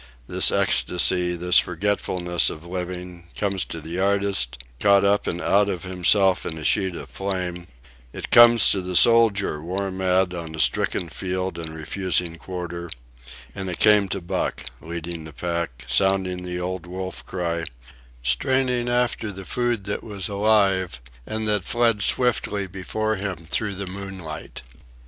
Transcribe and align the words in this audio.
This 0.25 0.51
ecstasy, 0.51 1.35
this 1.35 1.59
forgetfulness 1.59 2.49
of 2.49 2.65
living, 2.65 3.27
comes 3.35 3.63
to 3.65 3.79
the 3.79 3.99
artist, 3.99 4.57
caught 4.79 5.05
up 5.05 5.27
and 5.27 5.39
out 5.39 5.69
of 5.69 5.83
himself 5.83 6.43
in 6.43 6.57
a 6.57 6.63
sheet 6.63 6.95
of 6.95 7.07
flame; 7.07 7.67
it 8.11 8.31
comes 8.31 8.67
to 8.71 8.81
the 8.81 8.95
soldier, 8.95 9.61
war 9.61 9.91
mad 9.91 10.33
on 10.33 10.55
a 10.55 10.59
stricken 10.59 11.07
field 11.07 11.59
and 11.59 11.75
refusing 11.77 12.37
quarter; 12.39 12.89
and 13.53 13.69
it 13.69 13.77
came 13.77 14.07
to 14.09 14.21
Buck, 14.21 14.63
leading 14.81 15.23
the 15.23 15.33
pack, 15.33 15.85
sounding 15.87 16.41
the 16.41 16.59
old 16.59 16.87
wolf 16.87 17.23
cry, 17.23 17.65
straining 18.23 18.89
after 18.89 19.31
the 19.31 19.45
food 19.45 19.83
that 19.83 20.03
was 20.03 20.27
alive 20.27 20.99
and 21.27 21.47
that 21.47 21.63
fled 21.63 22.01
swiftly 22.01 22.65
before 22.65 23.17
him 23.17 23.45
through 23.51 23.75
the 23.75 23.85
moonlight. 23.85 24.63